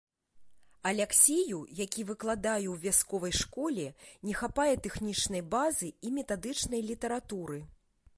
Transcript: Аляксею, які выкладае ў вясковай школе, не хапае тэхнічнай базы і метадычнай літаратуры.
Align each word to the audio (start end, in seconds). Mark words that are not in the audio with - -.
Аляксею, 0.91 1.57
які 1.79 2.05
выкладае 2.11 2.63
ў 2.73 2.77
вясковай 2.85 3.33
школе, 3.41 3.85
не 4.29 4.33
хапае 4.39 4.73
тэхнічнай 4.87 5.45
базы 5.53 5.91
і 6.09 6.13
метадычнай 6.17 6.81
літаратуры. 6.89 7.61